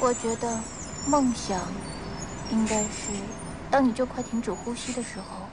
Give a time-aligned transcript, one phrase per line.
[0.00, 0.48] 我觉得
[1.08, 1.60] 梦想
[2.52, 3.10] 应该是
[3.70, 5.46] 当你就快停止呼吸的时候，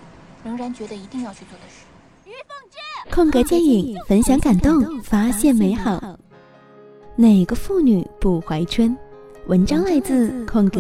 [0.44, 1.86] 仍然觉得一定要去做的事。
[2.26, 6.00] 于凤芝，空格电影分享感动，发现美好。
[7.16, 8.96] 哪个妇女不怀春？
[9.48, 10.80] 文章来自空格。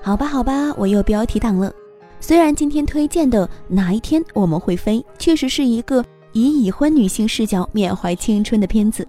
[0.00, 1.72] 好吧，好吧，我又标题党了。
[2.18, 9.06] 虽然今天推荐的《哪一天我们会飞》确实是一个以已婚女性视角缅怀青春的片子。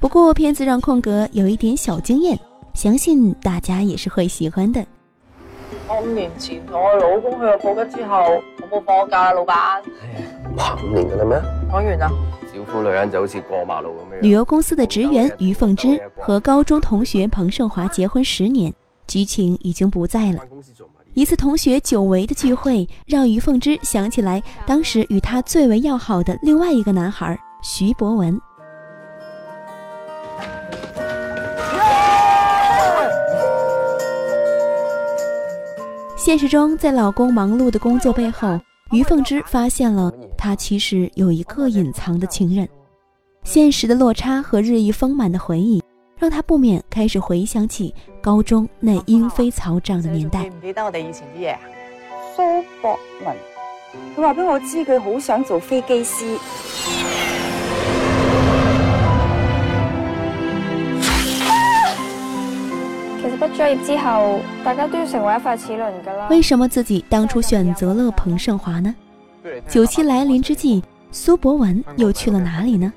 [0.00, 2.38] 不过片子让空格有一点小惊艳，
[2.72, 4.82] 相信大家也是会喜欢的。
[5.86, 8.16] 我五年前同我老公去咗布吉之后，
[8.62, 9.56] 我冇放假啦，老板。
[10.56, 11.42] 哇，五年噶啦咩？
[11.70, 12.10] 讲完啦。
[12.50, 14.22] 小妇女人就好似过马路咁样。
[14.22, 18.72] 旅游公司的职员于凤芝和高中同学彭胜华结婚十年，
[19.06, 20.40] 激情已经不在了。
[21.12, 28.40] 一次同学久违的聚会，让于凤芝想起来当时与她最为要好的另外一个男孩徐博文。
[36.16, 38.60] 现实中，在老公忙碌的工作背后，
[38.92, 42.68] 于凤芝发现了他其实有一个隐藏的情人。
[43.42, 45.82] 现实的落差和日益丰满的回忆，
[46.18, 50.48] 让他不免开始回想起高中那莺飞草长的年代。
[50.60, 51.60] 记得我哋以前啲嘢啊？
[52.36, 52.42] 苏
[52.82, 53.34] 博文，
[54.14, 56.38] 佢话俾我知佢好想做飞机师。
[63.52, 66.28] 毕业之后，大家都要成为一块齿轮噶啦。
[66.30, 68.94] 为什么自己当初选择了彭胜华呢？
[69.68, 72.92] 九七来临之际，苏博文又去了哪里呢？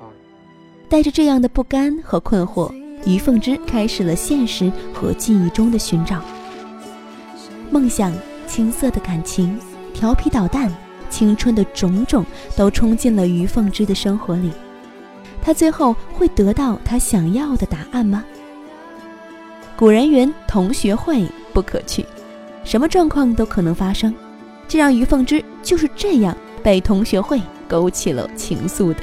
[0.88, 2.72] 带着这样的不甘和困惑，
[3.04, 6.22] 于凤芝开始了现实和记忆中的寻找。
[7.70, 8.12] 梦想、
[8.46, 9.58] 青涩的感情、
[9.92, 10.72] 调皮捣蛋、
[11.10, 12.24] 青春的种种，
[12.56, 14.50] 都冲进了于凤芝的生活里。
[15.42, 18.24] 她最后会得到她想要的答案吗？
[19.76, 22.06] 古人云：“同学会不可去，
[22.62, 24.14] 什么状况都可能发生。”
[24.68, 29.00] 这让于凤芝就是这样被同学会勾起了情愫的。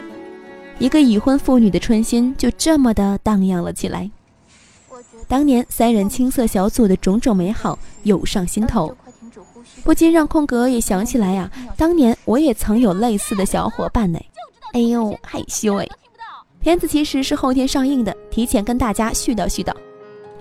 [0.80, 4.10] 一个已婚妇女的春心就这么的荡漾了起来。
[5.28, 8.96] 当年三人青涩小组的种种美好涌上心头，
[9.84, 14.20] 不禁让空格也想起来呀，当年我也曾有类似的小伙伴呢。
[14.74, 15.88] 哎呦，害羞哎！
[16.62, 19.74] 片子其实是后天上映的，提前跟大家絮叨絮叨。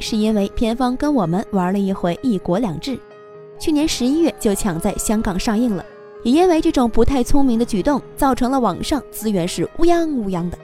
[0.00, 2.98] 是因为片方跟我们玩了一回“一国两制”，
[3.60, 5.84] 去年十一月就抢在香港上映了。
[6.22, 10.58] 也因为这种不太聪明的举动，造成了网上资源是乌泱乌泱的。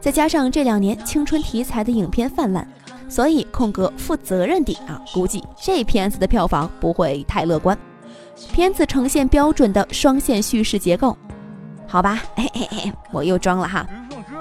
[0.00, 2.66] 再加上这两年青春题材的影片泛滥，
[3.08, 7.76] 所以空格负责任地啊，估计这片子的票房不会太乐观。
[8.52, 11.16] 片子呈现标准的双线叙事结构，
[11.86, 13.86] 好吧，嘿嘿嘿，我又装了哈，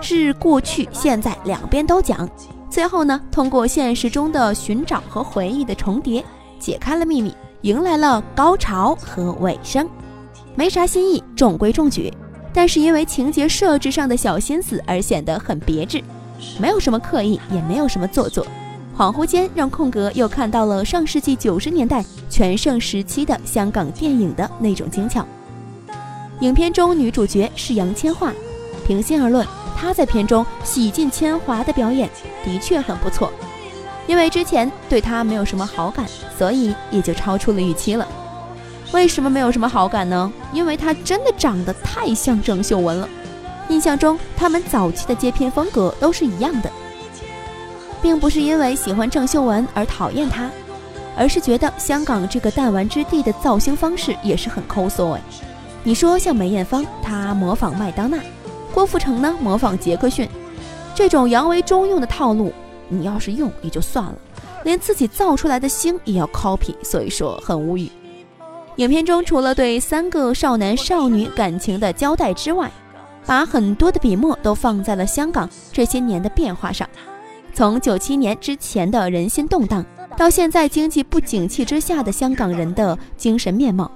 [0.01, 2.29] 是过去现在两边都讲。
[2.75, 6.21] 最后呢，通过现实中的寻找和回忆的重叠，
[6.59, 9.87] 解开了秘密，迎来了高潮和尾声。
[10.55, 12.13] 没啥新意，中规中矩，
[12.53, 16.03] 但是因为情节设置上的小心思而显得很别致，
[16.59, 18.45] 没有什么刻意，也没有什么做作。
[18.97, 25.25] 恍惚间，让空格又看到了上世纪九十年代全盛时期的香港电影的那种精巧。
[26.41, 28.33] 影片中女主角是杨千嬅，
[28.85, 29.47] 平心而论。
[29.75, 32.09] 他在片中洗尽铅华的表演
[32.43, 33.31] 的确很不错，
[34.07, 36.05] 因为之前对他没有什么好感，
[36.37, 38.07] 所以也就超出了预期了。
[38.91, 40.31] 为什么没有什么好感呢？
[40.53, 43.09] 因为他真的长得太像郑秀文了。
[43.67, 46.71] 印象中他们早期的接片风格都是一样的，
[48.01, 50.49] 并不是因为喜欢郑秀文而讨厌她，
[51.17, 55.21] 而是觉得香港这个弹丸之地的造星方式也是很抠搜哎。
[55.83, 58.19] 你说像梅艳芳，她模仿麦当娜。
[58.75, 60.27] 郭富城呢，模仿杰克逊，
[60.93, 62.51] 这种扬为中用的套路，
[62.89, 64.15] 你要是用也就算了，
[64.65, 67.89] 连自己造出来的星也要 copy，所以说很无语。
[68.75, 72.69] 影片中除了对三个少男少女感情的交代之外，
[73.25, 76.85] 把很多的笔墨都放在了香港这些年的变化上，
[77.53, 79.85] 从九七年之前的人心动荡，
[80.17, 83.89] 到现在经济不景气之下的香港人的精神面貌。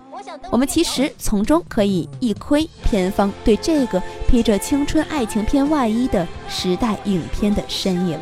[0.49, 8.19] 我们其实从中可以一窥片方对这个披着青春爱情片外衣的时代影片的深意了。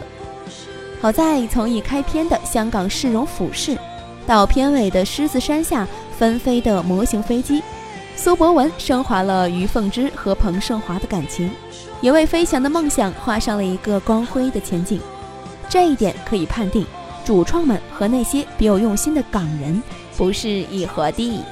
[1.02, 3.78] 好在从一开篇的香港市容俯视，
[4.26, 5.86] 到片尾的狮子山下
[6.18, 7.62] 纷飞的模型飞机，
[8.16, 11.52] 苏博文升华了于凤芝和彭胜华的感情，
[12.00, 15.02] 也为飞翔的梦想画上了一个光辉的前景。
[15.68, 16.86] 这一点可以判定，
[17.26, 19.84] 主创们和那些别有用心的港人
[20.16, 21.44] 不是一伙的。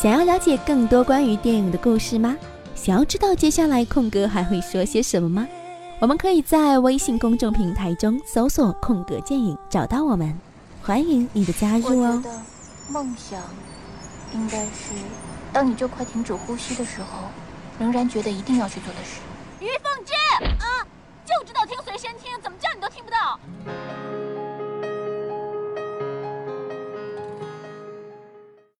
[0.00, 2.34] 想要了解更多关于电影的故事吗？
[2.74, 5.46] 想要知道接下来空格还会说些什么吗？
[5.98, 10.34] 我们可以在微信公众平台中搜索“空格电影”找到我们，
[10.80, 12.16] 欢迎你的加入哦。
[12.16, 12.42] 我觉得
[12.88, 13.42] 梦想
[14.32, 14.94] 应该是
[15.52, 17.28] 当你就快停止呼吸的时候，
[17.78, 19.20] 仍然觉得一定要去做的事。
[19.60, 20.14] 于凤芝
[20.64, 20.80] 啊，
[21.26, 22.30] 就知道听随身听。